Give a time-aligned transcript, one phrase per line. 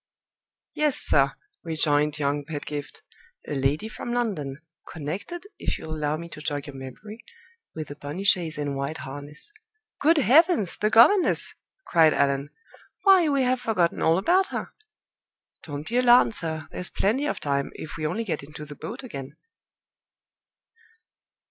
[0.73, 3.03] "Yes, sir," rejoined young Pedgift.
[3.47, 4.59] "A lady from London;
[4.91, 7.23] connected (if you'll allow me to jog your memory)
[7.75, 9.53] with a pony chaise and white harness."
[9.99, 11.53] "Good heavens, the governess!"
[11.85, 12.49] cried Allan.
[13.03, 14.73] "Why, we have forgotten all about her!"
[15.61, 19.03] "Don't be alarmed, sir; there's plenty of time, if we only get into the boat
[19.03, 19.37] again.